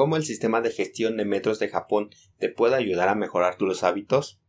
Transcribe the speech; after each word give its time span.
cómo 0.00 0.16
el 0.16 0.24
sistema 0.24 0.62
de 0.62 0.70
gestión 0.70 1.18
de 1.18 1.26
metros 1.26 1.58
de 1.58 1.68
Japón 1.68 2.08
te 2.38 2.48
puede 2.48 2.74
ayudar 2.74 3.10
a 3.10 3.14
mejorar 3.14 3.56
tus 3.56 3.82
hábitos? 3.82 4.40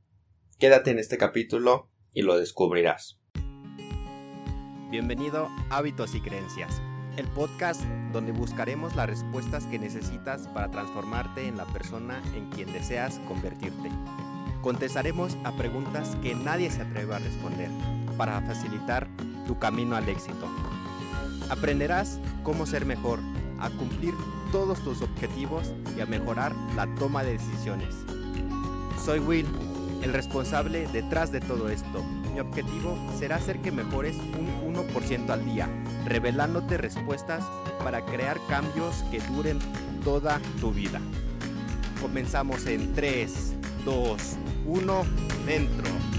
Quédate 0.60 0.92
en 0.92 0.98
este 0.98 1.18
capítulo 1.18 1.90
y 2.14 2.22
lo 2.22 2.40
descubrirás. 2.40 3.20
Bienvenido 4.90 5.50
a 5.70 5.80
Hábitos 5.80 6.16
y 6.16 6.22
Creencias, 6.22 6.82
el 7.18 7.28
podcast 7.28 7.82
donde 8.14 8.32
buscaremos 8.32 8.96
las 8.96 9.10
respuestas 9.10 9.66
que 9.66 9.78
necesitas 9.78 10.48
para 10.48 10.72
transformarte 10.72 11.46
en 11.46 11.58
la 11.58 11.66
persona 11.66 12.24
en 12.34 12.50
quien 12.52 12.72
deseas 12.72 13.20
convertirte. 13.28 13.90
Contestaremos 14.62 15.36
a 15.44 15.54
preguntas 15.58 16.16
que 16.24 16.34
nadie 16.34 16.72
se 16.72 16.84
atreve 16.84 17.14
a 17.14 17.20
responder 17.20 17.70
para 18.16 18.40
facilitar 18.44 19.10
tu 19.46 19.60
camino 19.60 19.98
al 19.98 20.08
éxito. 20.08 20.50
Aprenderás 21.50 22.22
cómo 22.44 22.66
ser 22.66 22.86
mejor, 22.86 23.20
a 23.62 23.70
cumplir 23.70 24.14
todos 24.52 24.80
tus 24.84 25.02
objetivos 25.02 25.74
y 25.96 26.02
a 26.02 26.06
mejorar 26.06 26.54
la 26.76 26.88
toma 26.96 27.24
de 27.24 27.34
decisiones. 27.34 27.96
Soy 29.04 29.20
Will, 29.20 29.48
el 30.02 30.14
responsable 30.14 30.88
detrás 30.92 31.32
de 31.32 31.40
todo 31.40 31.70
esto. 31.70 32.04
Mi 32.34 32.40
objetivo 32.40 32.98
será 33.18 33.38
hacer 33.38 33.62
que 33.62 33.72
mejores 33.72 34.18
un 34.18 34.76
1% 34.76 35.30
al 35.30 35.46
día, 35.46 35.70
revelándote 36.06 36.78
respuestas 36.78 37.44
para 37.84 38.04
crear 38.06 38.40
cambios 38.48 39.04
que 39.12 39.20
duren 39.22 39.60
toda 40.04 40.40
tu 40.60 40.72
vida. 40.72 41.00
Comenzamos 42.02 42.66
en 42.66 42.94
3, 42.94 43.54
2, 43.86 44.22
1, 44.66 45.04
dentro. 45.46 46.11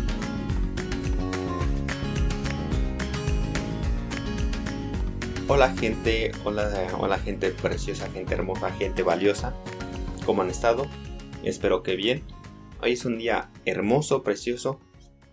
Hola 5.54 5.76
gente, 5.76 6.32
hola, 6.46 6.96
hola 6.98 7.18
gente 7.18 7.50
preciosa, 7.50 8.10
gente 8.10 8.32
hermosa, 8.32 8.72
gente 8.72 9.02
valiosa. 9.02 9.54
¿Cómo 10.24 10.40
han 10.40 10.48
estado? 10.48 10.86
Espero 11.44 11.82
que 11.82 11.94
bien. 11.94 12.22
Hoy 12.80 12.92
es 12.92 13.04
un 13.04 13.18
día 13.18 13.52
hermoso, 13.66 14.22
precioso 14.22 14.80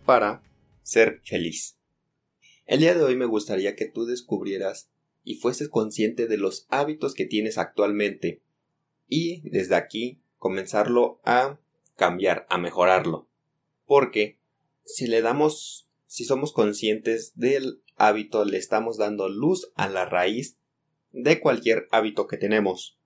para 0.06 0.44
ser 0.84 1.22
feliz. 1.24 1.78
El 2.66 2.82
día 2.82 2.96
de 2.96 3.02
hoy 3.02 3.16
me 3.16 3.28
gustaría 3.28 3.78
que 3.78 3.86
tú 3.86 4.06
descubrieras 4.06 4.92
y 5.24 5.36
fueses 5.36 5.70
consciente 5.70 6.28
de 6.28 6.36
los 6.36 6.68
hábitos 6.70 7.14
que 7.14 7.24
tienes 7.24 7.58
actualmente 7.58 8.42
y 9.08 9.50
desde 9.50 9.76
aquí 9.76 10.22
comenzarlo 10.38 11.22
a 11.24 11.62
cambiar, 11.96 12.46
a 12.50 12.58
mejorarlo. 12.58 13.30
Porque 13.86 14.38
si 14.84 15.08
le 15.08 15.22
damos, 15.22 15.89
si 16.10 16.26
somos 16.26 16.54
conscientes 16.54 17.34
del 17.36 17.84
hábito 17.96 18.44
le 18.44 18.58
estamos 18.58 18.98
dando 18.98 19.30
luz 19.30 19.72
a 19.76 19.88
la 19.88 20.06
raíz 20.06 20.58
de 21.12 21.40
cualquier 21.40 21.88
hábito 21.92 22.26
que 22.26 22.36
tenemos. 22.36 22.98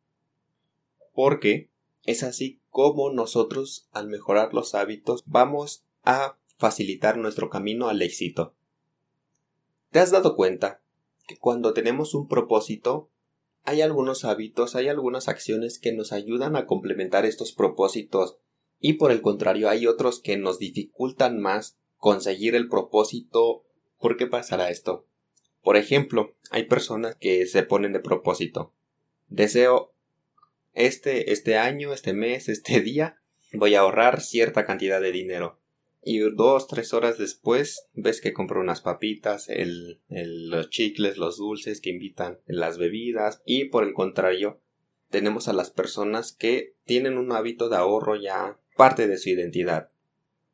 Porque 1.11 1.69
es 2.05 2.23
así 2.23 2.61
como 2.69 3.11
nosotros 3.11 3.89
al 3.91 4.07
mejorar 4.07 4.53
los 4.53 4.73
hábitos 4.73 5.21
vamos 5.25 5.83
a 6.03 6.37
facilitar 6.57 7.17
nuestro 7.17 7.49
camino 7.49 7.89
al 7.89 8.01
éxito. 8.01 8.55
¿Te 9.91 9.99
has 9.99 10.11
dado 10.11 10.38
cuenta 10.38 10.81
que 11.27 11.38
cuando 11.38 11.73
tenemos 11.73 12.13
un 12.13 12.29
propósito 12.29 13.09
hay 13.65 13.81
algunos 13.81 14.23
hábitos, 14.23 14.77
hay 14.77 14.88
algunas 14.88 15.27
acciones 15.27 15.77
que 15.77 15.91
nos 15.91 16.13
ayudan 16.13 16.55
a 16.55 16.65
complementar 16.65 17.25
estos 17.25 17.51
propósitos 17.51 18.38
y 18.79 18.93
por 18.93 19.11
el 19.11 19.21
contrario 19.21 19.67
hay 19.67 19.88
otros 19.88 20.21
que 20.21 20.38
nos 20.38 20.57
dificultan 20.57 21.41
más 21.41 21.77
conseguir 22.03 22.53
el 22.53 22.67
propósito 22.67 23.63
¿Por 24.03 24.17
qué 24.17 24.27
pasará 24.27 24.69
esto? 24.69 25.07
Por 25.61 25.77
ejemplo, 25.77 26.35
hay 26.51 26.63
personas 26.63 27.15
que 27.15 27.45
se 27.45 27.63
ponen 27.63 27.93
de 27.93 28.01
propósito. 28.01 28.73
Deseo 29.29 29.93
este, 30.73 31.31
este 31.31 31.55
año, 31.55 31.93
este 31.93 32.11
mes, 32.11 32.49
este 32.49 32.81
día, 32.81 33.15
voy 33.53 33.75
a 33.75 33.79
ahorrar 33.79 34.19
cierta 34.19 34.65
cantidad 34.65 34.99
de 34.99 35.13
dinero. 35.13 35.57
Y 36.03 36.19
dos, 36.19 36.67
tres 36.67 36.93
horas 36.93 37.17
después 37.17 37.87
ves 37.93 38.19
que 38.19 38.33
compro 38.33 38.59
unas 38.59 38.81
papitas, 38.81 39.47
el, 39.47 40.01
los 40.09 40.69
chicles, 40.69 41.17
los 41.17 41.38
dulces 41.38 41.79
que 41.79 41.91
invitan, 41.91 42.39
las 42.45 42.78
bebidas. 42.78 43.41
Y 43.45 43.69
por 43.69 43.85
el 43.85 43.94
contrario, 43.94 44.59
tenemos 45.09 45.47
a 45.47 45.53
las 45.53 45.72
personas 45.72 46.33
que 46.33 46.75
tienen 46.83 47.17
un 47.17 47.31
hábito 47.31 47.69
de 47.69 47.78
ahorro 47.78 48.17
ya 48.17 48.59
parte 48.75 49.07
de 49.07 49.17
su 49.17 49.29
identidad. 49.29 49.92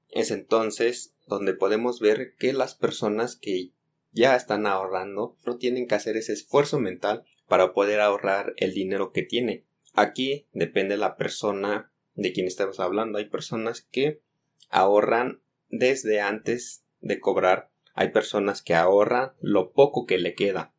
Es 0.09 0.31
entonces 0.31 1.15
donde 1.27 1.53
podemos 1.53 1.99
ver 1.99 2.35
que 2.37 2.53
las 2.53 2.75
personas 2.75 3.35
que 3.35 3.71
ya 4.11 4.35
están 4.35 4.65
ahorrando 4.65 5.37
no 5.45 5.57
tienen 5.57 5.87
que 5.87 5.95
hacer 5.95 6.17
ese 6.17 6.33
esfuerzo 6.33 6.79
mental 6.79 7.25
para 7.47 7.73
poder 7.73 7.99
ahorrar 7.99 8.53
el 8.57 8.73
dinero 8.73 9.11
que 9.11 9.23
tiene. 9.23 9.65
Aquí 9.93 10.47
depende 10.53 10.97
la 10.97 11.15
persona 11.15 11.91
de 12.15 12.31
quien 12.33 12.47
estamos 12.47 12.79
hablando. 12.79 13.17
Hay 13.17 13.25
personas 13.25 13.81
que 13.81 14.21
ahorran 14.69 15.41
desde 15.69 16.21
antes 16.21 16.83
de 17.01 17.19
cobrar. 17.19 17.69
Hay 17.93 18.09
personas 18.09 18.61
que 18.61 18.75
ahorran 18.75 19.33
lo 19.39 19.71
poco 19.71 20.05
que 20.05 20.17
le 20.17 20.33
queda. 20.33 20.73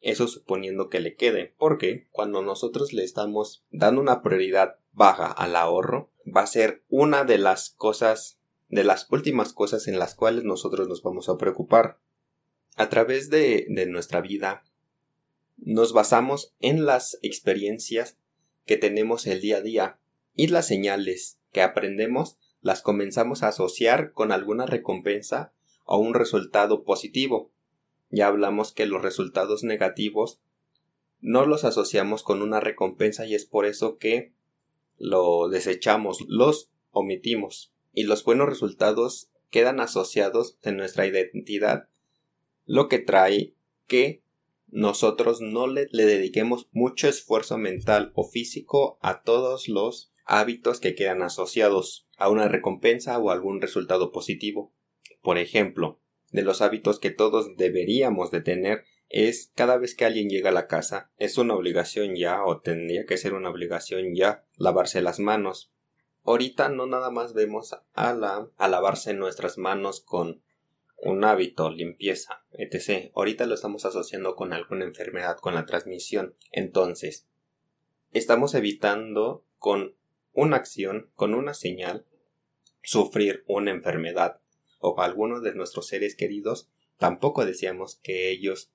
Eso 0.00 0.28
suponiendo 0.28 0.88
que 0.88 1.00
le 1.00 1.14
quede. 1.14 1.54
Porque 1.58 2.08
cuando 2.10 2.42
nosotros 2.42 2.92
le 2.92 3.04
estamos 3.04 3.64
dando 3.70 4.00
una 4.00 4.22
prioridad 4.22 4.76
baja 4.92 5.26
al 5.30 5.56
ahorro, 5.56 6.10
va 6.24 6.42
a 6.42 6.46
ser 6.46 6.82
una 6.88 7.24
de 7.24 7.38
las 7.38 7.70
cosas 7.70 8.35
de 8.68 8.84
las 8.84 9.10
últimas 9.10 9.52
cosas 9.52 9.88
en 9.88 9.98
las 9.98 10.14
cuales 10.14 10.44
nosotros 10.44 10.88
nos 10.88 11.02
vamos 11.02 11.28
a 11.28 11.38
preocupar. 11.38 11.98
A 12.76 12.88
través 12.88 13.30
de, 13.30 13.66
de 13.68 13.86
nuestra 13.86 14.20
vida 14.20 14.64
nos 15.56 15.92
basamos 15.92 16.54
en 16.60 16.84
las 16.84 17.18
experiencias 17.22 18.18
que 18.66 18.76
tenemos 18.76 19.26
el 19.26 19.40
día 19.40 19.58
a 19.58 19.60
día 19.62 19.98
y 20.34 20.48
las 20.48 20.66
señales 20.66 21.38
que 21.52 21.62
aprendemos 21.62 22.38
las 22.60 22.82
comenzamos 22.82 23.42
a 23.42 23.48
asociar 23.48 24.12
con 24.12 24.32
alguna 24.32 24.66
recompensa 24.66 25.52
o 25.84 25.98
un 25.98 26.14
resultado 26.14 26.84
positivo. 26.84 27.50
Ya 28.10 28.26
hablamos 28.26 28.72
que 28.72 28.86
los 28.86 29.02
resultados 29.02 29.62
negativos 29.64 30.40
no 31.20 31.46
los 31.46 31.64
asociamos 31.64 32.22
con 32.22 32.42
una 32.42 32.60
recompensa 32.60 33.24
y 33.24 33.34
es 33.34 33.46
por 33.46 33.64
eso 33.64 33.96
que 33.98 34.32
lo 34.98 35.48
desechamos, 35.48 36.24
los 36.28 36.70
omitimos 36.90 37.72
y 37.96 38.02
los 38.02 38.24
buenos 38.24 38.46
resultados 38.46 39.30
quedan 39.50 39.80
asociados 39.80 40.58
en 40.62 40.76
nuestra 40.76 41.06
identidad, 41.06 41.88
lo 42.66 42.88
que 42.88 42.98
trae 42.98 43.54
que 43.86 44.22
nosotros 44.68 45.40
no 45.40 45.66
le, 45.66 45.86
dediquemos 45.86 46.68
mucho 46.72 47.08
esfuerzo 47.08 47.56
mental 47.56 48.12
o 48.14 48.22
físico 48.28 48.98
a 49.00 49.22
todos 49.22 49.70
los 49.70 50.12
hábitos 50.26 50.78
que 50.78 50.94
quedan 50.94 51.22
asociados 51.22 52.06
a 52.18 52.28
una 52.28 52.48
recompensa 52.48 53.18
o 53.18 53.30
algún 53.30 53.62
resultado 53.62 54.12
positivo. 54.12 54.74
Por 55.22 55.38
ejemplo, 55.38 55.98
de 56.32 56.42
los 56.42 56.60
hábitos 56.60 56.98
que 57.00 57.10
todos 57.10 57.56
deberíamos 57.56 58.30
de 58.30 58.42
tener 58.42 58.84
es 59.08 59.52
cada 59.54 59.78
vez 59.78 59.94
que 59.94 60.04
alguien 60.04 60.28
llega 60.28 60.50
a 60.50 60.52
la 60.52 60.66
casa 60.66 61.12
es 61.16 61.38
una 61.38 61.54
obligación 61.54 62.14
ya 62.14 62.44
o 62.44 62.60
tendría 62.60 63.06
que 63.06 63.16
ser 63.16 63.32
una 63.32 63.48
obligación 63.48 64.14
ya 64.14 64.44
lavarse 64.58 65.00
las 65.00 65.18
manos 65.18 65.72
ahorita 66.26 66.68
no 66.68 66.86
nada 66.86 67.10
más 67.10 67.32
vemos 67.32 67.74
a, 67.94 68.12
la, 68.12 68.50
lavarse 68.58 69.14
nuestras 69.14 69.58
manos 69.58 70.00
con 70.00 70.42
un 70.98 71.24
hábito, 71.24 71.70
limpieza, 71.70 72.44
etc. 72.52 73.12
Ahorita 73.14 73.46
lo 73.46 73.54
estamos 73.54 73.84
asociando 73.84 74.34
con 74.34 74.52
alguna 74.52 74.84
enfermedad, 74.84 75.38
con 75.38 75.54
la 75.54 75.66
transmisión. 75.66 76.34
Entonces, 76.50 77.26
estamos 78.12 78.54
evitando 78.54 79.44
con 79.58 79.94
una 80.32 80.56
acción, 80.56 81.10
con 81.14 81.34
una 81.34 81.54
señal, 81.54 82.04
sufrir 82.82 83.44
una 83.46 83.70
enfermedad. 83.70 84.40
O 84.78 85.00
algunos 85.00 85.42
de 85.42 85.54
nuestros 85.54 85.86
seres 85.86 86.16
queridos 86.16 86.68
tampoco 86.98 87.44
deseamos 87.44 87.96
que 88.02 88.30
ellos 88.30 88.70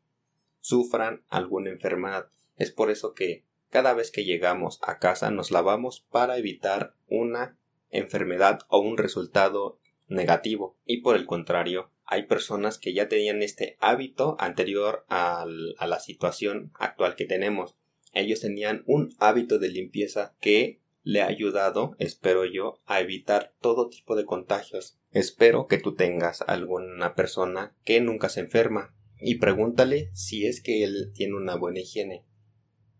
sufran 0.62 1.24
alguna 1.30 1.70
enfermedad. 1.70 2.30
Es 2.56 2.72
por 2.72 2.92
eso 2.92 3.14
que 3.14 3.44
cada 3.72 3.94
vez 3.94 4.12
que 4.12 4.26
llegamos 4.26 4.80
a 4.84 5.00
casa 5.00 5.32
nos 5.32 5.50
lavamos 5.50 6.06
para 6.12 6.38
evitar 6.38 6.94
una 7.08 7.58
enfermedad 7.90 8.60
o 8.68 8.80
un 8.80 8.98
resultado 8.98 9.80
negativo. 10.08 10.78
Y 10.86 10.98
por 10.98 11.16
el 11.16 11.26
contrario, 11.26 11.90
hay 12.06 12.24
personas 12.24 12.78
que 12.78 12.94
ya 12.94 13.08
tenían 13.08 13.42
este 13.42 13.78
hábito 13.80 14.36
anterior 14.40 15.06
a 15.08 15.46
la 15.48 16.00
situación 16.00 16.72
actual 16.76 17.16
que 17.16 17.26
tenemos. 17.26 17.76
Ellos 18.14 18.42
tenían 18.42 18.84
un 18.86 19.16
hábito 19.20 19.58
de 19.58 19.70
limpieza 19.70 20.36
que 20.42 20.82
le 21.04 21.22
ha 21.22 21.28
ayudado, 21.28 21.96
espero 21.98 22.46
yo, 22.46 22.80
a 22.86 23.00
evitar 23.00 23.54
todo 23.62 23.88
tipo 23.88 24.18
de 24.18 24.26
contagios. 24.26 25.00
Espero 25.12 25.68
que 25.68 25.78
tú 25.78 25.96
tengas 25.96 26.42
alguna 26.42 27.16
persona 27.16 27.74
que 27.86 28.02
nunca 28.02 28.28
se 28.28 28.42
enferma 28.42 28.94
y 29.18 29.36
pregúntale 29.36 30.10
si 30.14 30.46
es 30.46 30.62
que 30.62 30.84
él 30.84 31.12
tiene 31.14 31.36
una 31.36 31.56
buena 31.56 31.80
higiene. 31.80 32.26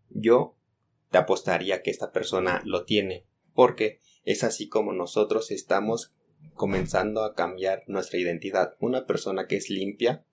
Yo 0.08 0.56
te 1.12 1.18
apostaría 1.18 1.82
que 1.82 1.90
esta 1.90 2.10
persona 2.10 2.62
lo 2.64 2.84
tiene, 2.84 3.26
porque 3.54 4.00
es 4.24 4.42
así 4.42 4.68
como 4.68 4.92
nosotros 4.92 5.50
estamos 5.50 6.14
comenzando 6.54 7.22
a 7.22 7.34
cambiar 7.34 7.84
nuestra 7.86 8.18
identidad. 8.18 8.76
Una 8.80 9.06
persona 9.06 9.46
que 9.46 9.56
es 9.56 9.68
limpia, 9.68 10.24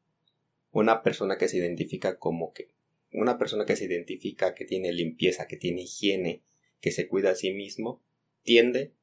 una 0.72 1.04
persona 1.04 1.38
que 1.38 1.50
se 1.50 1.58
identifica 1.58 2.18
como 2.18 2.54
que 2.54 2.70
una 3.12 3.38
persona 3.38 3.66
que 3.66 3.76
se 3.76 3.86
identifica 3.86 4.54
que 4.54 4.66
tiene 4.66 4.94
limpieza, 4.94 5.48
que 5.48 5.58
tiene 5.58 5.82
higiene, 5.82 6.44
que 6.80 6.92
se 6.92 7.08
cuida 7.08 7.32
a 7.32 7.36
sí 7.36 7.52
mismo 7.52 8.02
tiende 8.44 8.94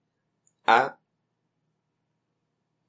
a 0.64 1.00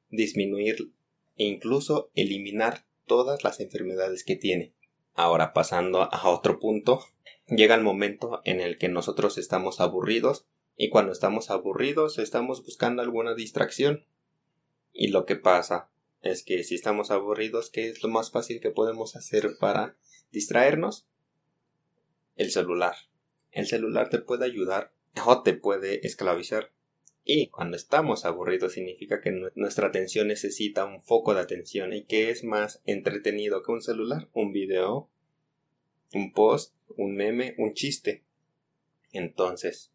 disminuir 0.10 0.94
e 1.36 1.44
incluso 1.44 2.10
eliminar 2.16 2.86
todas 3.06 3.44
las 3.44 3.60
enfermedades 3.60 4.24
que 4.24 4.36
tiene. 4.36 4.74
Ahora 5.18 5.52
pasando 5.52 6.04
a 6.04 6.30
otro 6.30 6.60
punto, 6.60 7.04
llega 7.48 7.74
el 7.74 7.82
momento 7.82 8.40
en 8.46 8.62
el 8.62 8.78
que 8.78 8.88
nosotros 8.88 9.40
estamos 9.40 9.82
aburridos 9.82 10.46
y 10.76 10.90
cuando 10.90 11.12
estamos 11.12 11.50
aburridos 11.50 12.20
estamos 12.20 12.64
buscando 12.64 13.02
alguna 13.02 13.34
distracción. 13.34 14.06
Y 14.94 15.08
lo 15.08 15.26
que 15.26 15.36
pasa 15.36 15.90
es 16.22 16.44
que 16.44 16.64
si 16.64 16.76
estamos 16.76 17.10
aburridos, 17.10 17.72
¿qué 17.72 17.90
es 17.90 18.04
lo 18.04 18.10
más 18.10 18.30
fácil 18.30 18.60
que 18.62 18.70
podemos 18.70 19.16
hacer 19.16 19.58
para 19.60 19.98
distraernos? 20.32 21.08
El 22.36 22.52
celular. 22.52 22.94
El 23.52 23.66
celular 23.66 24.10
te 24.10 24.20
puede 24.20 24.46
ayudar 24.46 24.94
o 25.26 25.42
te 25.42 25.54
puede 25.54 26.06
esclavizar. 26.06 26.72
Y 27.30 27.48
cuando 27.48 27.76
estamos 27.76 28.24
aburridos 28.24 28.72
significa 28.72 29.20
que 29.20 29.34
nuestra 29.54 29.88
atención 29.88 30.30
necesita 30.30 30.86
un 30.86 31.02
foco 31.02 31.34
de 31.34 31.42
atención 31.42 31.92
y 31.92 32.06
que 32.06 32.30
es 32.30 32.46
más 32.46 32.82
entretenido 32.86 33.64
que 33.64 33.74
un 33.74 33.82
celular, 33.82 34.30
un 34.32 34.54
video, 34.54 35.10
un 36.14 36.32
post, 36.32 36.74
un 36.96 37.16
meme, 37.18 37.54
un 37.58 37.74
chiste. 37.74 38.24
Entonces, 39.12 39.92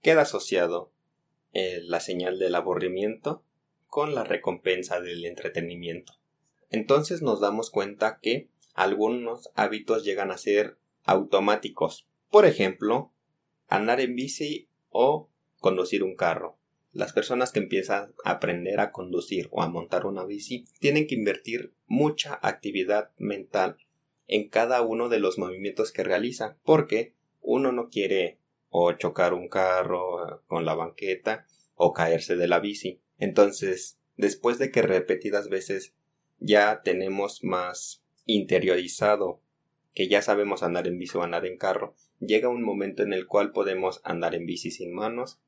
queda 0.00 0.22
asociado 0.22 0.90
eh, 1.52 1.82
la 1.82 2.00
señal 2.00 2.38
del 2.38 2.54
aburrimiento 2.54 3.44
con 3.86 4.14
la 4.14 4.24
recompensa 4.24 5.02
del 5.02 5.26
entretenimiento. 5.26 6.14
Entonces 6.70 7.20
nos 7.20 7.42
damos 7.42 7.68
cuenta 7.68 8.20
que 8.22 8.48
algunos 8.72 9.50
hábitos 9.54 10.02
llegan 10.02 10.30
a 10.30 10.38
ser 10.38 10.78
automáticos. 11.04 12.06
Por 12.30 12.46
ejemplo, 12.46 13.12
andar 13.68 14.00
en 14.00 14.16
bici 14.16 14.70
o 14.88 15.28
conducir 15.62 16.02
un 16.02 16.14
carro. 16.14 16.58
Las 16.92 17.14
personas 17.14 17.52
que 17.52 17.60
empiezan 17.60 18.12
a 18.22 18.32
aprender 18.32 18.80
a 18.80 18.92
conducir 18.92 19.48
o 19.50 19.62
a 19.62 19.68
montar 19.70 20.04
una 20.04 20.26
bici 20.26 20.66
tienen 20.78 21.06
que 21.06 21.14
invertir 21.14 21.72
mucha 21.86 22.38
actividad 22.42 23.12
mental 23.16 23.78
en 24.26 24.50
cada 24.50 24.82
uno 24.82 25.08
de 25.08 25.18
los 25.18 25.38
movimientos 25.38 25.90
que 25.92 26.04
realizan 26.04 26.58
porque 26.64 27.14
uno 27.40 27.72
no 27.72 27.88
quiere 27.88 28.38
o 28.68 28.92
chocar 28.92 29.32
un 29.32 29.48
carro 29.48 30.42
con 30.46 30.66
la 30.66 30.74
banqueta 30.74 31.46
o 31.74 31.94
caerse 31.94 32.36
de 32.36 32.48
la 32.48 32.60
bici. 32.60 33.00
Entonces, 33.18 33.98
después 34.16 34.58
de 34.58 34.70
que 34.70 34.82
repetidas 34.82 35.48
veces 35.48 35.94
ya 36.38 36.82
tenemos 36.82 37.42
más 37.42 38.04
interiorizado 38.26 39.40
que 39.94 40.08
ya 40.08 40.22
sabemos 40.22 40.62
andar 40.62 40.86
en 40.86 40.98
bici 40.98 41.16
o 41.16 41.22
andar 41.22 41.46
en 41.46 41.56
carro, 41.56 41.94
llega 42.20 42.48
un 42.48 42.62
momento 42.62 43.02
en 43.02 43.12
el 43.12 43.26
cual 43.26 43.52
podemos 43.52 44.00
andar 44.04 44.34
en 44.34 44.46
bici 44.46 44.70
sin 44.70 44.92
manos 44.92 45.40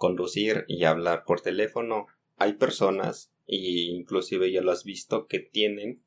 conducir 0.00 0.64
y 0.66 0.84
hablar 0.84 1.24
por 1.24 1.42
teléfono. 1.42 2.06
Hay 2.38 2.54
personas, 2.54 3.30
y 3.46 3.90
inclusive 3.90 4.50
ya 4.50 4.62
lo 4.62 4.72
has 4.72 4.82
visto, 4.82 5.26
que 5.26 5.40
tienen 5.40 6.02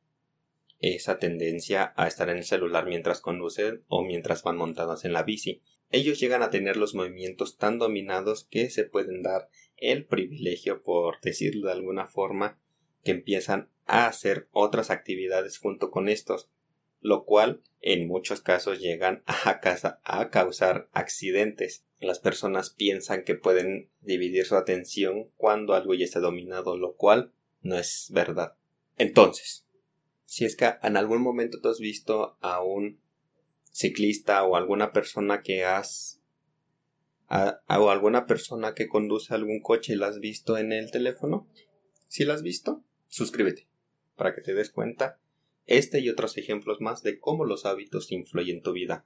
esa 0.80 1.20
tendencia 1.20 1.94
a 1.96 2.08
estar 2.08 2.28
en 2.30 2.38
el 2.38 2.44
celular 2.44 2.88
mientras 2.88 3.22
conducen 3.22 3.84
o 3.88 4.04
mientras 4.04 4.42
van 4.42 4.58
montados 4.58 5.06
en 5.06 5.14
la 5.14 5.22
bici. 5.22 5.62
Ellos 5.92 6.20
llegan 6.20 6.42
a 6.42 6.50
tener 6.50 6.76
los 6.76 6.96
movimientos 6.96 7.58
tan 7.58 7.78
dominados 7.78 8.46
que 8.46 8.72
se 8.72 8.84
pueden 8.84 9.22
dar 9.22 9.48
el 9.78 10.06
privilegio, 10.06 10.82
por 10.82 11.22
decirlo 11.22 11.68
de 11.68 11.74
alguna 11.74 12.08
forma, 12.08 12.60
que 13.04 13.12
empiezan 13.12 13.70
a 13.86 14.08
hacer 14.08 14.48
otras 14.52 14.90
actividades 14.90 15.60
junto 15.60 15.92
con 15.92 16.10
estos, 16.10 16.50
lo 17.04 17.26
cual 17.26 17.62
en 17.82 18.08
muchos 18.08 18.42
casos 18.42 18.80
llegan 18.80 19.24
a, 19.26 19.60
casa, 19.60 20.00
a 20.04 20.30
causar 20.30 20.90
accidentes. 20.94 21.86
Las 22.00 22.20
personas 22.20 22.70
piensan 22.72 23.24
que 23.24 23.36
pueden 23.36 23.90
dividir 24.02 24.46
su 24.46 24.56
atención 24.56 25.30
cuando 25.36 25.76
algo 25.76 25.94
ya 25.94 26.06
está 26.06 26.22
dominado, 26.22 26.78
lo 26.78 26.96
cual 26.96 27.32
no 27.62 27.78
es 27.78 28.08
verdad. 28.12 28.56
Entonces, 28.98 29.66
si 30.26 30.46
es 30.46 30.56
que 30.56 30.74
en 30.82 30.98
algún 30.98 31.22
momento 31.22 31.60
tú 31.62 31.70
has 31.70 31.80
visto 31.80 32.38
a 32.42 32.64
un 32.64 33.00
ciclista 33.72 34.44
o 34.44 34.56
alguna 34.56 34.94
persona 34.94 35.42
que 35.42 35.66
has 35.66 36.22
o 37.68 37.90
alguna 37.90 38.28
persona 38.28 38.76
que 38.76 38.88
conduce 38.88 39.34
algún 39.34 39.60
coche 39.60 39.94
y 39.94 39.96
la 39.96 40.08
has 40.08 40.20
visto 40.20 40.58
en 40.58 40.72
el 40.72 40.92
teléfono, 40.92 41.48
si 42.08 42.26
la 42.26 42.36
has 42.36 42.44
visto, 42.44 42.84
suscríbete 43.08 43.68
para 44.16 44.36
que 44.36 44.42
te 44.42 44.54
des 44.54 44.70
cuenta 44.70 45.20
este 45.66 46.00
y 46.00 46.10
otros 46.10 46.38
ejemplos 46.38 46.82
más 46.82 47.04
de 47.04 47.20
cómo 47.20 47.46
los 47.46 47.66
hábitos 47.66 48.12
influyen 48.12 48.58
en 48.58 48.64
tu 48.64 48.74
vida. 48.74 49.06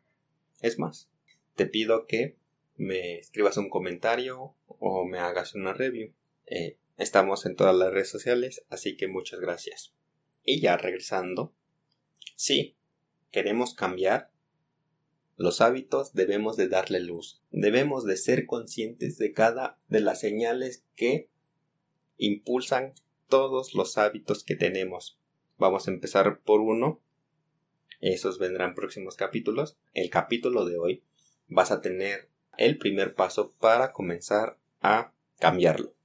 Es 0.61 0.79
más, 0.79 1.09
te 1.55 1.65
pido 1.65 2.07
que 2.07 2.37
me 2.75 3.17
escribas 3.17 3.57
un 3.57 3.69
comentario 3.69 4.55
o 4.67 5.05
me 5.05 5.19
hagas 5.19 5.55
una 5.55 5.73
review. 5.73 6.13
Eh, 6.45 6.77
estamos 6.97 7.45
en 7.45 7.55
todas 7.55 7.75
las 7.75 7.91
redes 7.91 8.09
sociales, 8.09 8.63
así 8.69 8.95
que 8.95 9.07
muchas 9.07 9.39
gracias. 9.39 9.93
Y 10.43 10.61
ya 10.61 10.77
regresando, 10.77 11.53
sí, 12.35 12.77
queremos 13.31 13.73
cambiar 13.73 14.31
los 15.35 15.61
hábitos, 15.61 16.13
debemos 16.13 16.57
de 16.57 16.67
darle 16.67 16.99
luz. 16.99 17.41
Debemos 17.51 18.05
de 18.05 18.17
ser 18.17 18.47
conscientes 18.47 19.17
de 19.17 19.33
cada 19.33 19.79
de 19.87 19.99
las 19.99 20.19
señales 20.19 20.83
que 20.95 21.29
impulsan 22.17 22.93
todos 23.27 23.75
los 23.75 23.97
hábitos 23.97 24.43
que 24.43 24.55
tenemos. 24.55 25.16
Vamos 25.57 25.87
a 25.87 25.91
empezar 25.91 26.39
por 26.41 26.61
uno. 26.61 27.01
Esos 27.99 28.37
vendrán 28.37 28.75
próximos 28.75 29.15
capítulos. 29.15 29.77
El 29.93 30.11
capítulo 30.11 30.65
de 30.65 30.77
hoy 30.77 31.03
vas 31.47 31.71
a 31.71 31.81
tener 31.81 32.29
el 32.57 32.77
primer 32.77 33.15
paso 33.15 33.53
para 33.59 33.91
comenzar 33.91 34.59
a 34.81 35.13
cambiarlo. 35.39 35.95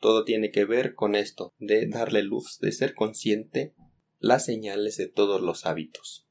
Todo 0.00 0.24
tiene 0.24 0.50
que 0.50 0.64
ver 0.64 0.94
con 0.94 1.14
esto, 1.14 1.54
de 1.58 1.86
darle 1.86 2.22
luz, 2.22 2.58
de 2.60 2.72
ser 2.72 2.94
consciente 2.94 3.74
las 4.18 4.44
señales 4.44 4.96
de 4.96 5.06
todos 5.06 5.40
los 5.40 5.64
hábitos. 5.64 6.26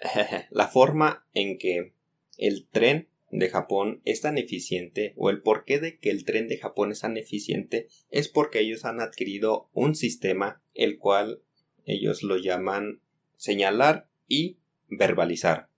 la 0.50 0.66
forma 0.66 1.26
en 1.32 1.58
que 1.58 1.94
el 2.38 2.66
tren 2.66 3.08
de 3.30 3.48
Japón 3.48 4.00
es 4.04 4.20
tan 4.20 4.38
eficiente 4.38 5.14
o 5.16 5.30
el 5.30 5.42
porqué 5.42 5.78
de 5.78 5.98
que 5.98 6.10
el 6.10 6.24
tren 6.24 6.48
de 6.48 6.58
Japón 6.58 6.92
es 6.92 7.00
tan 7.00 7.16
eficiente 7.16 7.88
es 8.10 8.28
porque 8.28 8.60
ellos 8.60 8.84
han 8.84 9.00
adquirido 9.00 9.68
un 9.72 9.94
sistema 9.94 10.62
el 10.74 10.98
cual 10.98 11.42
ellos 11.84 12.22
lo 12.22 12.36
llaman 12.36 13.00
señalar 13.36 14.08
y 14.26 14.58
verbalizar. 14.88 15.68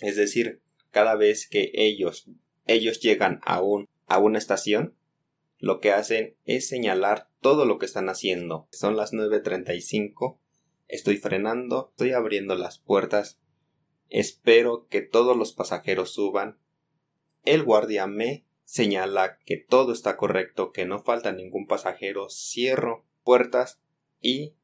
Es 0.00 0.16
decir, 0.16 0.60
cada 0.90 1.14
vez 1.14 1.48
que 1.48 1.70
ellos, 1.74 2.28
ellos 2.66 3.00
llegan 3.00 3.40
a, 3.44 3.60
un, 3.60 3.88
a 4.06 4.18
una 4.18 4.38
estación, 4.38 4.96
lo 5.58 5.80
que 5.80 5.92
hacen 5.92 6.36
es 6.44 6.68
señalar 6.68 7.28
todo 7.40 7.64
lo 7.64 7.78
que 7.78 7.86
están 7.86 8.08
haciendo. 8.08 8.66
Son 8.72 8.96
las 8.96 9.12
9.35, 9.12 10.38
estoy 10.88 11.16
frenando, 11.18 11.90
estoy 11.90 12.12
abriendo 12.12 12.54
las 12.54 12.78
puertas, 12.78 13.38
espero 14.08 14.86
que 14.88 15.02
todos 15.02 15.36
los 15.36 15.52
pasajeros 15.52 16.12
suban. 16.12 16.58
El 17.44 17.62
guardia 17.62 18.06
me 18.06 18.44
señala 18.64 19.38
que 19.44 19.56
todo 19.56 19.92
está 19.92 20.16
correcto, 20.16 20.72
que 20.72 20.84
no 20.84 21.02
falta 21.02 21.32
ningún 21.32 21.66
pasajero, 21.66 22.28
cierro 22.30 23.04
puertas 23.24 23.80
y 24.20 24.54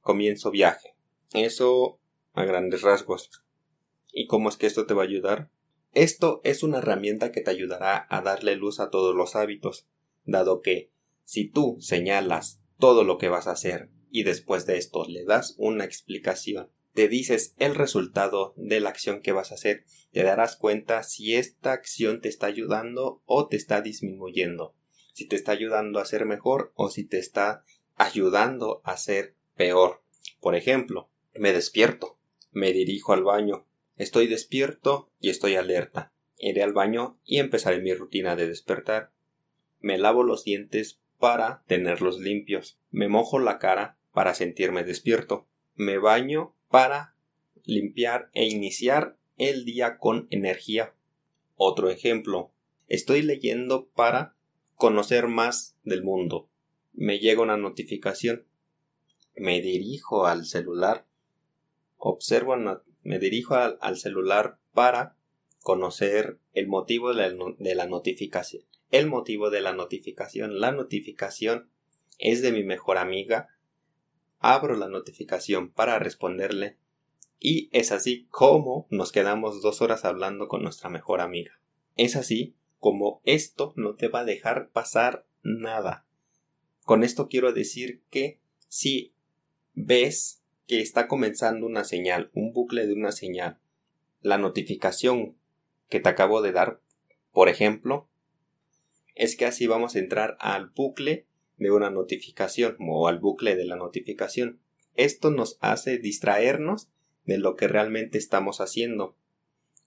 comienzo 0.00 0.50
viaje. 0.50 0.96
Eso 1.32 2.00
a 2.32 2.44
grandes 2.44 2.82
rasgos. 2.82 3.44
¿Y 4.12 4.26
cómo 4.26 4.48
es 4.48 4.56
que 4.56 4.66
esto 4.66 4.86
te 4.86 4.94
va 4.94 5.02
a 5.02 5.06
ayudar? 5.06 5.50
Esto 5.92 6.40
es 6.44 6.62
una 6.62 6.78
herramienta 6.78 7.32
que 7.32 7.42
te 7.42 7.50
ayudará 7.50 8.06
a 8.08 8.22
darle 8.22 8.56
luz 8.56 8.80
a 8.80 8.90
todos 8.90 9.14
los 9.14 9.36
hábitos, 9.36 9.86
dado 10.24 10.60
que 10.62 10.90
si 11.24 11.48
tú 11.48 11.76
señalas 11.80 12.60
todo 12.78 13.04
lo 13.04 13.18
que 13.18 13.28
vas 13.28 13.46
a 13.46 13.52
hacer 13.52 13.90
y 14.10 14.24
después 14.24 14.66
de 14.66 14.78
esto 14.78 15.04
le 15.06 15.24
das 15.24 15.54
una 15.58 15.84
explicación, 15.84 16.70
te 16.94 17.08
dices 17.08 17.54
el 17.58 17.74
resultado 17.74 18.54
de 18.56 18.80
la 18.80 18.90
acción 18.90 19.20
que 19.20 19.32
vas 19.32 19.52
a 19.52 19.54
hacer, 19.54 19.84
te 20.12 20.22
darás 20.22 20.56
cuenta 20.56 21.02
si 21.02 21.34
esta 21.34 21.72
acción 21.72 22.20
te 22.20 22.28
está 22.28 22.46
ayudando 22.46 23.22
o 23.24 23.48
te 23.48 23.56
está 23.56 23.80
disminuyendo, 23.80 24.74
si 25.12 25.26
te 25.26 25.36
está 25.36 25.52
ayudando 25.52 26.00
a 26.00 26.04
ser 26.04 26.26
mejor 26.26 26.72
o 26.74 26.90
si 26.90 27.04
te 27.04 27.18
está 27.18 27.64
ayudando 27.96 28.82
a 28.84 28.96
ser 28.96 29.36
peor. 29.56 30.02
Por 30.40 30.54
ejemplo, 30.54 31.10
me 31.34 31.52
despierto, 31.52 32.18
me 32.50 32.72
dirijo 32.72 33.12
al 33.12 33.24
baño, 33.24 33.66
Estoy 33.96 34.26
despierto 34.26 35.10
y 35.20 35.28
estoy 35.28 35.56
alerta. 35.56 36.12
Iré 36.38 36.62
al 36.62 36.72
baño 36.72 37.20
y 37.24 37.38
empezaré 37.38 37.80
mi 37.80 37.94
rutina 37.94 38.36
de 38.36 38.48
despertar. 38.48 39.12
Me 39.78 39.98
lavo 39.98 40.24
los 40.24 40.44
dientes 40.44 41.00
para 41.18 41.62
tenerlos 41.66 42.18
limpios. 42.18 42.80
Me 42.90 43.08
mojo 43.08 43.38
la 43.38 43.58
cara 43.58 43.98
para 44.12 44.34
sentirme 44.34 44.82
despierto. 44.82 45.46
Me 45.74 45.98
baño 45.98 46.56
para 46.72 47.14
limpiar 47.64 48.30
e 48.32 48.46
iniciar 48.46 49.16
el 49.36 49.64
día 49.64 49.98
con 49.98 50.26
energía. 50.30 50.94
Otro 51.54 51.90
ejemplo. 51.90 52.50
Estoy 52.88 53.22
leyendo 53.22 53.88
para 53.94 54.34
conocer 54.74 55.28
más 55.28 55.76
del 55.84 56.02
mundo. 56.02 56.48
Me 56.94 57.18
llega 57.18 57.42
una 57.42 57.58
notificación. 57.58 58.46
Me 59.36 59.60
dirijo 59.60 60.26
al 60.26 60.46
celular. 60.46 61.06
Observo 61.98 62.56
me 63.02 63.18
dirijo 63.18 63.54
al, 63.54 63.96
celular 63.98 64.58
para 64.72 65.16
conocer 65.60 66.38
el 66.54 66.68
motivo 66.68 67.14
de 67.14 67.74
la, 67.74 67.86
notificación. 67.86 68.64
El 68.90 69.08
motivo 69.08 69.50
de 69.50 69.60
la 69.60 69.74
notificación. 69.74 70.58
La 70.58 70.72
notificación 70.72 71.70
es 72.18 72.40
de 72.40 72.50
mi 72.50 72.64
mejor 72.64 72.96
amiga. 72.96 73.48
Abro 74.44 74.76
la 74.76 74.88
notificación 74.88 75.70
para 75.70 76.00
responderle 76.00 76.76
y 77.38 77.68
es 77.72 77.92
así 77.92 78.26
como 78.28 78.88
nos 78.90 79.12
quedamos 79.12 79.62
dos 79.62 79.80
horas 79.80 80.04
hablando 80.04 80.48
con 80.48 80.64
nuestra 80.64 80.90
mejor 80.90 81.20
amiga. 81.20 81.60
Es 81.96 82.16
así 82.16 82.56
como 82.80 83.20
esto 83.24 83.72
no 83.76 83.94
te 83.94 84.08
va 84.08 84.20
a 84.20 84.24
dejar 84.24 84.70
pasar 84.70 85.24
nada. 85.44 86.06
Con 86.84 87.04
esto 87.04 87.28
quiero 87.28 87.52
decir 87.52 88.02
que 88.10 88.40
si 88.66 89.14
ves 89.74 90.42
que 90.66 90.80
está 90.80 91.06
comenzando 91.06 91.64
una 91.64 91.84
señal, 91.84 92.32
un 92.34 92.52
bucle 92.52 92.88
de 92.88 92.94
una 92.94 93.12
señal, 93.12 93.60
la 94.22 94.38
notificación 94.38 95.36
que 95.88 96.00
te 96.00 96.08
acabo 96.08 96.42
de 96.42 96.50
dar, 96.50 96.80
por 97.30 97.48
ejemplo, 97.48 98.08
es 99.14 99.36
que 99.36 99.46
así 99.46 99.68
vamos 99.68 99.94
a 99.94 100.00
entrar 100.00 100.36
al 100.40 100.70
bucle 100.70 101.28
de 101.62 101.70
una 101.70 101.90
notificación 101.90 102.76
o 102.80 103.08
al 103.08 103.18
bucle 103.18 103.56
de 103.56 103.64
la 103.64 103.76
notificación. 103.76 104.60
Esto 104.94 105.30
nos 105.30 105.58
hace 105.60 105.98
distraernos 105.98 106.88
de 107.24 107.38
lo 107.38 107.56
que 107.56 107.68
realmente 107.68 108.18
estamos 108.18 108.60
haciendo. 108.60 109.16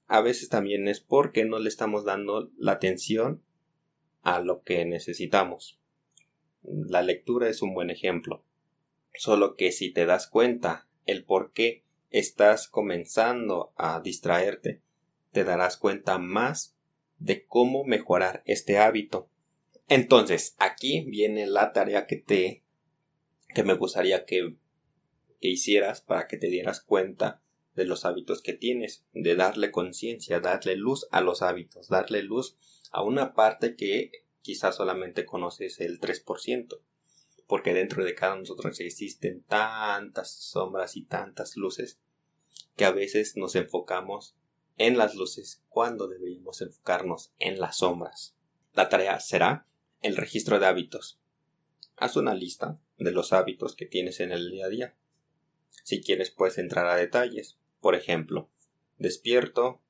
A 0.07 0.21
veces 0.21 0.49
también 0.49 0.87
es 0.87 1.01
porque 1.01 1.45
no 1.45 1.59
le 1.59 1.69
estamos 1.69 2.05
dando 2.05 2.51
la 2.57 2.73
atención 2.73 3.43
a 4.21 4.39
lo 4.39 4.63
que 4.63 4.85
necesitamos. 4.85 5.79
La 6.63 7.01
lectura 7.01 7.49
es 7.49 7.61
un 7.61 7.73
buen 7.73 7.89
ejemplo. 7.89 8.43
Solo 9.13 9.55
que 9.55 9.71
si 9.71 9.91
te 9.91 10.05
das 10.05 10.27
cuenta 10.27 10.87
el 11.05 11.23
por 11.23 11.51
qué 11.53 11.83
estás 12.09 12.67
comenzando 12.67 13.73
a 13.75 13.99
distraerte, 14.01 14.81
te 15.31 15.43
darás 15.43 15.77
cuenta 15.77 16.17
más 16.17 16.75
de 17.19 17.45
cómo 17.45 17.83
mejorar 17.83 18.41
este 18.45 18.77
hábito. 18.77 19.29
Entonces, 19.87 20.55
aquí 20.57 21.01
viene 21.01 21.45
la 21.45 21.71
tarea 21.71 22.07
que 22.07 22.15
te 22.15 22.63
que 23.53 23.63
me 23.63 23.75
gustaría 23.75 24.25
que, 24.25 24.57
que 25.39 25.47
hicieras 25.47 26.01
para 26.01 26.27
que 26.27 26.37
te 26.37 26.47
dieras 26.47 26.81
cuenta 26.81 27.41
de 27.73 27.85
los 27.85 28.03
hábitos 28.03 28.41
que 28.41 28.53
tienes, 28.53 29.05
de 29.13 29.35
darle 29.35 29.71
conciencia, 29.71 30.39
darle 30.39 30.75
luz 30.75 31.07
a 31.11 31.21
los 31.21 31.41
hábitos, 31.41 31.87
darle 31.87 32.21
luz 32.21 32.57
a 32.91 33.01
una 33.01 33.33
parte 33.33 33.75
que 33.75 34.11
quizás 34.41 34.75
solamente 34.75 35.25
conoces 35.25 35.79
el 35.79 35.99
3%, 35.99 36.79
porque 37.47 37.73
dentro 37.73 38.03
de 38.03 38.13
cada 38.13 38.35
nosotros 38.35 38.79
existen 38.79 39.43
tantas 39.43 40.31
sombras 40.31 40.97
y 40.97 41.03
tantas 41.03 41.55
luces 41.55 41.99
que 42.75 42.85
a 42.85 42.91
veces 42.91 43.37
nos 43.37 43.55
enfocamos 43.55 44.35
en 44.77 44.97
las 44.97 45.15
luces 45.15 45.63
cuando 45.69 46.07
deberíamos 46.07 46.61
enfocarnos 46.61 47.33
en 47.39 47.59
las 47.59 47.77
sombras. 47.77 48.35
La 48.73 48.89
tarea 48.89 49.19
será 49.19 49.65
el 50.05 50.17
registro 50.17 50.59
de 50.59 50.67
hábitos. 50.67 51.19
Haz 51.97 52.15
una 52.15 52.35
lista 52.35 52.79
de 52.99 53.11
los 53.11 53.33
hábitos 53.33 53.75
que 53.75 53.87
tienes 53.87 54.19
en 54.19 54.31
el 54.31 54.51
día 54.51 54.67
a 54.67 54.69
día. 54.69 54.95
Si 55.83 55.99
quieres 56.03 56.29
puedes 56.29 56.59
entrar 56.59 56.85
a 56.85 56.95
detalles. 56.95 57.57
Por 57.79 57.95
ejemplo, 57.95 58.51
despierto, 58.99 59.81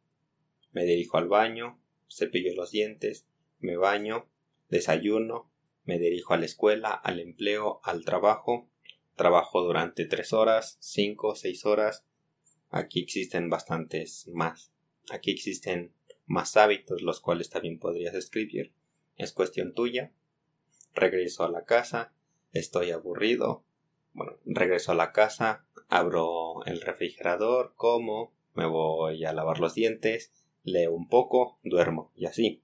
me 0.72 0.86
dirijo 0.86 1.18
al 1.18 1.28
baño, 1.28 1.82
cepillo 2.10 2.54
los 2.56 2.72
dientes, 2.72 3.28
me 3.60 3.76
baño, 3.76 4.30
desayuno, 4.70 5.52
me 5.84 6.00
dirijo 6.00 6.34
a 6.34 6.38
la 6.38 6.46
escuela, 6.46 6.92
al 6.92 7.20
empleo, 7.20 7.82
al 7.84 8.06
trabajo, 8.06 8.70
trabajo 9.16 9.64
durante 9.64 10.06
tres 10.06 10.32
horas, 10.32 10.78
cinco, 10.80 11.36
seis 11.36 11.66
horas. 11.66 12.06
Aquí 12.70 13.02
existen 13.02 13.50
bastantes 13.50 14.30
más. 14.30 14.72
Aquí 15.12 15.32
existen 15.32 15.94
más 16.26 16.56
hábitos 16.56 17.02
los 17.02 17.20
cuales 17.20 17.50
también 17.50 17.80
podrías 17.80 18.16
escribir. 18.16 18.74
Es 19.16 19.32
cuestión 19.32 19.74
tuya. 19.74 20.12
Regreso 20.94 21.44
a 21.44 21.50
la 21.50 21.66
casa, 21.66 22.14
estoy 22.52 22.92
aburrido. 22.92 23.64
Bueno, 24.14 24.38
regreso 24.46 24.92
a 24.92 24.96
la 24.96 25.12
casa, 25.12 25.66
abro 25.90 26.64
el 26.66 26.82
refrigerador, 26.82 27.74
como, 27.76 28.34
me 28.54 28.66
voy 28.66 29.26
a 29.26 29.34
lavar 29.34 29.60
los 29.60 29.74
dientes, 29.74 30.32
leo 30.64 30.94
un 30.94 31.08
poco, 31.08 31.60
duermo 31.64 32.12
y 32.16 32.26
así. 32.26 32.62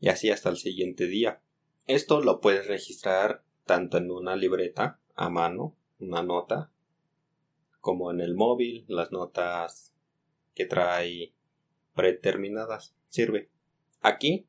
Y 0.00 0.08
así 0.08 0.30
hasta 0.30 0.50
el 0.50 0.56
siguiente 0.56 1.06
día. 1.06 1.40
Esto 1.86 2.20
lo 2.20 2.40
puedes 2.40 2.66
registrar 2.66 3.44
tanto 3.64 3.98
en 3.98 4.10
una 4.10 4.36
libreta 4.36 5.00
a 5.14 5.28
mano, 5.30 5.76
una 5.98 6.22
nota, 6.22 6.70
como 7.80 8.10
en 8.10 8.20
el 8.20 8.34
móvil, 8.34 8.84
las 8.88 9.12
notas 9.12 9.94
que 10.54 10.66
trae 10.66 11.32
predeterminadas. 11.94 12.94
Sirve. 13.08 13.50
Aquí, 14.00 14.46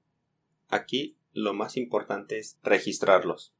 aquí 0.67 1.17
lo 1.33 1.53
más 1.53 1.77
importante 1.77 2.39
es 2.39 2.59
registrarlos 2.63 3.53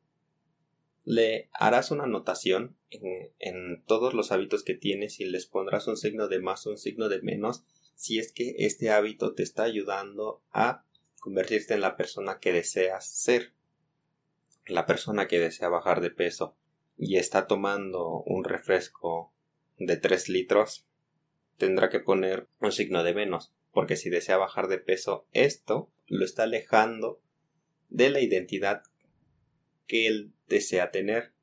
le 1.08 1.50
harás 1.54 1.92
una 1.92 2.04
anotación 2.04 2.76
en, 2.90 3.82
todos 3.86 4.14
los 4.14 4.34
hábitos 4.34 4.64
que 4.64 4.74
tienes 4.74 5.22
y 5.22 5.24
les 5.24 5.46
pondrás 5.46 5.88
un 5.88 5.96
signo 5.96 6.28
de 6.28 6.42
más 6.42 6.68
o 6.68 6.72
un 6.72 6.78
signo 6.78 7.08
de 7.08 7.22
menos 7.22 7.64
si 7.96 8.20
es 8.20 8.34
que 8.34 8.56
este 8.60 8.90
hábito 8.90 9.34
te 9.34 9.42
está 9.42 9.64
ayudando 9.64 10.44
a 10.52 10.84
convertirte 11.22 11.76
en 11.76 11.80
la 11.80 11.96
persona 11.96 12.40
que 12.40 12.52
deseas 12.52 13.08
ser. 13.10 13.54
La 14.66 14.86
persona 14.86 15.30
que 15.30 15.40
desea 15.40 15.70
bajar 15.70 16.02
de 16.02 16.12
peso 16.12 16.58
y 16.98 17.16
está 17.16 17.48
tomando 17.48 18.22
un 18.26 18.44
refresco 18.44 19.32
de 19.78 19.96
3 19.96 20.28
litros 20.28 20.88
tendrá 21.56 21.88
que 21.88 22.02
poner 22.02 22.50
un 22.60 22.74
signo 22.74 23.06
de 23.06 23.14
menos 23.14 23.54
porque 23.72 23.96
si 23.96 24.10
desea 24.10 24.36
bajar 24.36 24.68
de 24.68 24.80
peso 24.80 25.26
esto 25.32 25.90
lo 26.08 26.26
está 26.26 26.44
alejando 26.44 27.22
de 27.90 28.10
la 28.10 28.22
identidad 28.22 28.84
que 29.86 30.08
él 30.08 30.34
desea 30.48 30.92
tener 30.92 31.34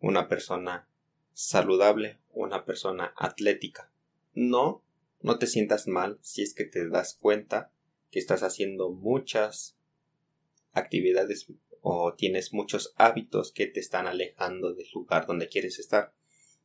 una 0.00 0.28
persona 0.28 0.88
saludable, 1.32 2.18
una 2.30 2.64
persona 2.64 3.12
atlética. 3.16 3.90
No, 4.34 4.84
no 5.20 5.38
te 5.38 5.46
sientas 5.46 5.86
mal 5.88 6.18
si 6.22 6.42
es 6.42 6.54
que 6.54 6.64
te 6.64 6.88
das 6.88 7.14
cuenta 7.14 7.72
que 8.10 8.18
estás 8.18 8.42
haciendo 8.42 8.90
muchas 8.90 9.76
actividades 10.72 11.46
o 11.80 12.14
tienes 12.14 12.52
muchos 12.52 12.94
hábitos 12.96 13.52
que 13.52 13.66
te 13.66 13.80
están 13.80 14.06
alejando 14.06 14.74
del 14.74 14.86
lugar 14.92 15.26
donde 15.26 15.48
quieres 15.48 15.78
estar. 15.78 16.14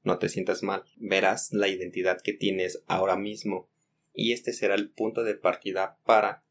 No 0.03 0.19
te 0.19 0.29
sientas 0.29 0.63
mal. 0.63 0.83
Verás 0.97 1.53
la 1.53 1.67
identidad 1.67 2.21
que 2.21 2.33
tienes 2.33 2.83
ahora 2.87 3.15
mismo 3.15 3.69
y 4.13 4.33
este 4.33 4.53
será 4.53 4.75
el 4.75 4.89
punto 4.91 5.23
de 5.23 5.35
partida 5.35 5.97
para 6.05 6.42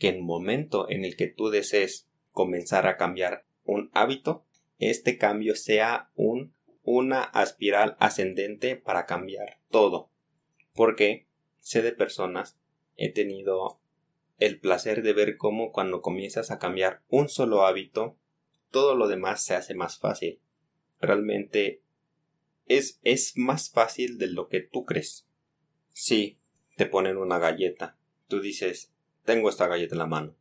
que 0.00 0.08
en 0.08 0.24
momento 0.24 0.90
en 0.90 1.04
el 1.04 1.14
que 1.14 1.28
tú 1.28 1.50
desees 1.50 2.08
comenzar 2.32 2.86
a 2.86 2.96
cambiar 2.96 3.44
un 3.64 3.90
hábito, 3.92 4.46
este 4.78 5.18
cambio 5.18 5.54
sea 5.54 6.10
un, 6.16 6.54
una 6.82 7.30
espiral 7.34 7.96
ascendente 8.00 8.76
para 8.76 9.04
cambiar 9.04 9.60
todo. 9.70 10.10
Porque 10.72 11.26
sé 11.60 11.82
de 11.82 11.92
personas, 11.92 12.58
he 12.96 13.12
tenido 13.12 13.78
el 14.38 14.58
placer 14.58 15.02
de 15.02 15.12
ver 15.12 15.36
cómo 15.36 15.70
cuando 15.70 16.00
comienzas 16.00 16.50
a 16.50 16.58
cambiar 16.58 17.02
un 17.10 17.28
solo 17.28 17.66
hábito, 17.66 18.16
todo 18.70 18.94
lo 18.94 19.06
demás 19.06 19.44
se 19.44 19.54
hace 19.54 19.74
más 19.74 19.98
fácil. 19.98 20.40
Realmente 20.98 21.82
es, 22.64 23.00
es 23.02 23.36
más 23.36 23.70
fácil 23.70 24.16
de 24.16 24.28
lo 24.28 24.48
que 24.48 24.60
tú 24.60 24.86
crees. 24.86 25.26
Si 25.92 26.38
te 26.76 26.86
ponen 26.86 27.18
una 27.18 27.38
galleta, 27.38 27.98
tú 28.28 28.40
dices, 28.40 28.94
tengo 29.24 29.48
esta 29.48 29.66
galleta 29.66 29.94
en 29.94 29.98
la 29.98 30.06
mano. 30.06 30.36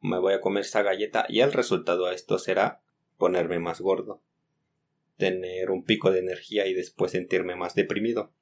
Me 0.00 0.18
voy 0.18 0.34
a 0.34 0.40
comer 0.40 0.64
esta 0.64 0.82
galleta 0.82 1.26
y 1.28 1.40
el 1.40 1.52
resultado 1.52 2.06
a 2.06 2.14
esto 2.14 2.38
será 2.38 2.82
ponerme 3.16 3.58
más 3.58 3.80
gordo, 3.80 4.22
tener 5.16 5.70
un 5.70 5.84
pico 5.84 6.10
de 6.10 6.18
energía 6.20 6.66
y 6.66 6.74
después 6.74 7.12
sentirme 7.12 7.56
más 7.56 7.74
deprimido. 7.74 8.32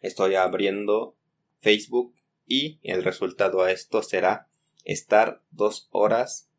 Estoy 0.00 0.34
abriendo 0.34 1.16
Facebook 1.58 2.14
y 2.46 2.78
el 2.82 3.04
resultado 3.04 3.62
a 3.62 3.72
esto 3.72 4.02
será 4.02 4.48
estar 4.84 5.42
dos 5.50 5.88
horas 5.90 6.50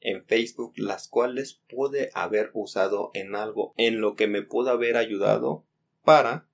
en 0.00 0.24
Facebook, 0.24 0.72
las 0.76 1.08
cuales 1.08 1.60
pude 1.68 2.10
haber 2.14 2.50
usado 2.54 3.10
en 3.14 3.36
algo 3.36 3.72
en 3.76 4.00
lo 4.00 4.16
que 4.16 4.26
me 4.26 4.42
pudo 4.42 4.70
haber 4.70 4.96
ayudado 4.96 5.64
para 6.02 6.48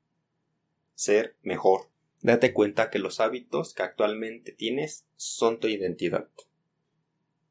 ser 0.95 1.37
mejor. 1.43 1.89
Date 2.21 2.53
cuenta 2.53 2.91
que 2.91 2.99
los 2.99 3.21
hábitos 3.21 3.75
que 3.75 3.83
actualmente 3.83 4.53
tienes 4.53 5.07
son 5.17 5.61
tu 5.61 5.69
identidad. 5.69 6.29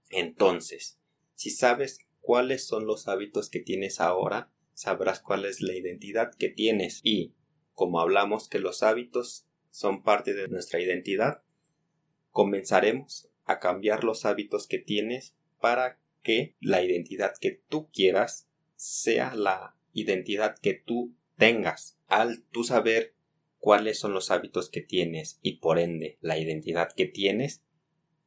Entonces, 0.09 0.99
si 1.35 1.49
sabes 1.49 1.99
cuáles 2.19 2.65
son 2.65 2.85
los 2.85 3.07
hábitos 3.07 3.49
que 3.49 3.59
tienes 3.59 4.01
ahora, 4.01 4.51
sabrás 4.73 5.21
cuál 5.21 5.45
es 5.45 5.61
la 5.61 5.73
identidad 5.73 6.33
que 6.35 6.49
tienes 6.49 6.99
y, 7.03 7.33
como 7.73 8.01
hablamos 8.01 8.49
que 8.49 8.59
los 8.59 8.83
hábitos 8.83 9.47
son 9.71 10.03
parte 10.03 10.33
de 10.33 10.47
nuestra 10.47 10.79
identidad, 10.79 11.43
comenzaremos 12.31 13.29
a 13.45 13.59
cambiar 13.59 14.03
los 14.03 14.25
hábitos 14.25 14.67
que 14.67 14.79
tienes 14.79 15.35
para 15.59 15.99
que 16.21 16.55
la 16.59 16.83
identidad 16.83 17.33
que 17.39 17.61
tú 17.69 17.89
quieras 17.91 18.47
sea 18.75 19.33
la 19.33 19.75
identidad 19.93 20.57
que 20.59 20.73
tú 20.73 21.15
tengas. 21.37 21.97
Al 22.07 22.43
tú 22.51 22.63
saber 22.63 23.15
cuáles 23.59 23.99
son 23.99 24.13
los 24.13 24.31
hábitos 24.31 24.69
que 24.69 24.81
tienes 24.81 25.39
y 25.41 25.57
por 25.57 25.79
ende 25.79 26.17
la 26.21 26.37
identidad 26.37 26.91
que 26.93 27.05
tienes, 27.05 27.63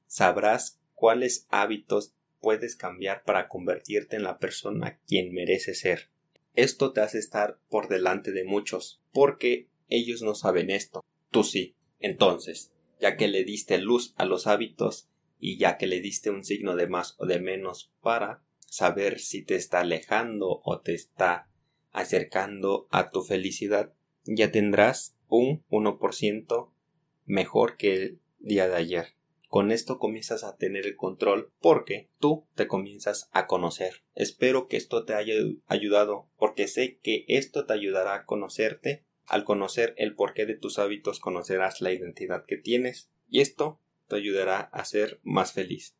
sabrás 0.06 0.80
cuáles 0.94 1.46
hábitos 1.50 2.14
puedes 2.40 2.76
cambiar 2.76 3.22
para 3.24 3.48
convertirte 3.48 4.16
en 4.16 4.22
la 4.22 4.38
persona 4.38 4.98
quien 5.06 5.32
merece 5.32 5.74
ser. 5.74 6.10
Esto 6.54 6.92
te 6.92 7.00
hace 7.00 7.18
estar 7.18 7.58
por 7.68 7.88
delante 7.88 8.32
de 8.32 8.44
muchos, 8.44 9.00
porque 9.12 9.68
ellos 9.88 10.22
no 10.22 10.34
saben 10.34 10.70
esto, 10.70 11.04
tú 11.30 11.44
sí. 11.44 11.76
Entonces, 12.00 12.72
ya 13.00 13.16
que 13.16 13.28
le 13.28 13.44
diste 13.44 13.78
luz 13.78 14.14
a 14.16 14.24
los 14.24 14.46
hábitos 14.46 15.08
y 15.38 15.58
ya 15.58 15.78
que 15.78 15.86
le 15.86 16.00
diste 16.00 16.30
un 16.30 16.44
signo 16.44 16.76
de 16.76 16.86
más 16.86 17.14
o 17.18 17.26
de 17.26 17.40
menos 17.40 17.92
para 18.02 18.42
saber 18.66 19.20
si 19.20 19.42
te 19.42 19.56
está 19.56 19.80
alejando 19.80 20.60
o 20.64 20.80
te 20.80 20.94
está 20.94 21.48
acercando 21.92 22.88
a 22.90 23.10
tu 23.10 23.22
felicidad, 23.22 23.92
ya 24.24 24.52
tendrás 24.52 25.16
un 25.30 25.64
1% 25.70 26.70
mejor 27.24 27.76
que 27.76 27.94
el 27.94 28.20
día 28.40 28.68
de 28.68 28.76
ayer. 28.76 29.14
Con 29.48 29.72
esto 29.72 29.98
comienzas 29.98 30.44
a 30.44 30.56
tener 30.56 30.86
el 30.86 30.96
control 30.96 31.50
porque 31.60 32.08
tú 32.20 32.46
te 32.54 32.68
comienzas 32.68 33.28
a 33.32 33.46
conocer. 33.46 34.04
Espero 34.14 34.68
que 34.68 34.76
esto 34.76 35.04
te 35.04 35.14
haya 35.14 35.34
ayudado 35.66 36.28
porque 36.38 36.68
sé 36.68 36.98
que 37.02 37.24
esto 37.26 37.66
te 37.66 37.72
ayudará 37.72 38.14
a 38.14 38.26
conocerte. 38.26 39.04
Al 39.26 39.44
conocer 39.44 39.94
el 39.96 40.14
porqué 40.14 40.46
de 40.46 40.56
tus 40.56 40.78
hábitos 40.78 41.18
conocerás 41.18 41.80
la 41.80 41.92
identidad 41.92 42.44
que 42.46 42.58
tienes 42.58 43.10
y 43.28 43.40
esto 43.40 43.80
te 44.08 44.16
ayudará 44.16 44.60
a 44.60 44.84
ser 44.84 45.20
más 45.22 45.52
feliz. 45.52 45.96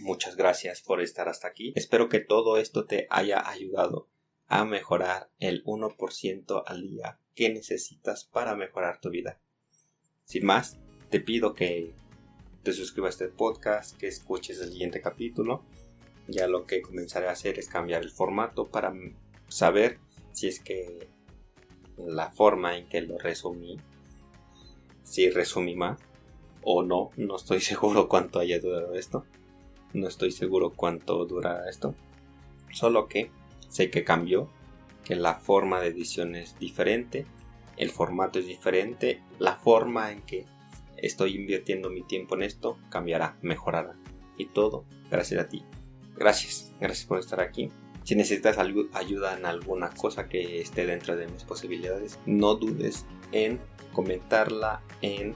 Muchas 0.00 0.36
gracias 0.36 0.82
por 0.82 1.00
estar 1.00 1.28
hasta 1.28 1.48
aquí. 1.48 1.72
Espero 1.76 2.08
que 2.08 2.20
todo 2.20 2.58
esto 2.58 2.84
te 2.84 3.06
haya 3.10 3.48
ayudado 3.48 4.08
a 4.48 4.64
mejorar 4.64 5.30
el 5.38 5.64
1% 5.64 6.62
al 6.66 6.82
día 6.82 7.20
que 7.36 7.50
necesitas 7.50 8.24
para 8.24 8.56
mejorar 8.56 8.98
tu 9.00 9.10
vida. 9.10 9.38
Sin 10.24 10.44
más, 10.44 10.78
te 11.10 11.20
pido 11.20 11.54
que 11.54 11.92
te 12.64 12.72
suscribas 12.72 13.20
a 13.20 13.24
este 13.24 13.36
podcast, 13.36 13.96
que 13.96 14.08
escuches 14.08 14.60
el 14.60 14.72
siguiente 14.72 15.00
capítulo. 15.00 15.62
Ya 16.26 16.48
lo 16.48 16.66
que 16.66 16.82
comenzaré 16.82 17.28
a 17.28 17.32
hacer 17.32 17.60
es 17.60 17.68
cambiar 17.68 18.02
el 18.02 18.10
formato 18.10 18.66
para 18.66 18.92
saber 19.48 20.00
si 20.32 20.48
es 20.48 20.58
que 20.58 21.08
la 21.96 22.30
forma 22.32 22.76
en 22.76 22.88
que 22.88 23.02
lo 23.02 23.18
resumí, 23.18 23.78
si 25.04 25.30
resumí 25.30 25.76
más 25.76 26.00
o 26.62 26.82
no, 26.82 27.10
no 27.16 27.36
estoy 27.36 27.60
seguro 27.72 28.08
cuánto 28.08 28.40
haya 28.40 28.58
durado 28.58 28.94
esto, 28.94 29.24
no 29.92 30.08
estoy 30.08 30.32
seguro 30.32 30.72
cuánto 30.74 31.24
durará 31.26 31.68
esto, 31.70 31.94
solo 32.72 33.08
que 33.08 33.30
sé 33.68 33.90
que 33.90 34.04
cambió, 34.04 34.50
que 35.06 35.14
la 35.14 35.36
forma 35.36 35.80
de 35.80 35.86
edición 35.86 36.34
es 36.34 36.58
diferente, 36.58 37.26
el 37.76 37.90
formato 37.90 38.40
es 38.40 38.46
diferente, 38.46 39.22
la 39.38 39.54
forma 39.54 40.10
en 40.10 40.22
que 40.22 40.46
estoy 40.96 41.36
invirtiendo 41.36 41.90
mi 41.90 42.02
tiempo 42.02 42.34
en 42.34 42.42
esto, 42.42 42.76
cambiará, 42.90 43.38
mejorará. 43.40 43.96
Y 44.36 44.46
todo 44.46 44.84
gracias 45.08 45.40
a 45.40 45.48
ti. 45.48 45.64
Gracias, 46.16 46.72
gracias 46.80 47.06
por 47.06 47.20
estar 47.20 47.40
aquí. 47.40 47.70
Si 48.02 48.16
necesitas 48.16 48.58
ayuda 48.58 49.36
en 49.38 49.46
alguna 49.46 49.90
cosa 49.90 50.28
que 50.28 50.60
esté 50.60 50.86
dentro 50.86 51.16
de 51.16 51.28
mis 51.28 51.44
posibilidades, 51.44 52.18
no 52.26 52.56
dudes 52.56 53.06
en 53.30 53.60
comentarla, 53.92 54.82
en 55.02 55.34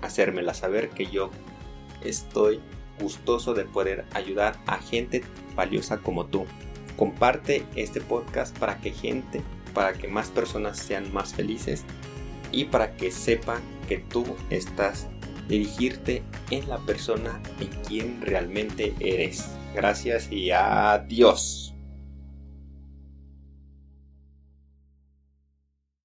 hacérmela 0.00 0.54
saber 0.54 0.88
que 0.90 1.06
yo 1.06 1.30
estoy 2.02 2.60
gustoso 2.98 3.52
de 3.52 3.66
poder 3.66 4.06
ayudar 4.14 4.58
a 4.66 4.78
gente 4.78 5.22
valiosa 5.54 5.98
como 5.98 6.26
tú. 6.26 6.46
Comparte 6.96 7.64
este 7.76 8.00
podcast 8.00 8.56
para 8.58 8.78
que 8.78 8.90
gente, 8.90 9.42
para 9.74 9.92
que 9.92 10.08
más 10.08 10.28
personas 10.28 10.78
sean 10.78 11.12
más 11.12 11.34
felices 11.34 11.84
y 12.50 12.64
para 12.64 12.96
que 12.96 13.10
sepan 13.10 13.60
que 13.88 13.98
tú 13.98 14.24
estás 14.50 15.08
dirigirte 15.48 16.22
en 16.50 16.68
la 16.68 16.78
persona 16.78 17.40
en 17.60 17.68
quien 17.82 18.20
realmente 18.22 18.94
eres. 19.00 19.48
Gracias 19.74 20.30
y 20.30 20.50
adiós. 20.50 21.71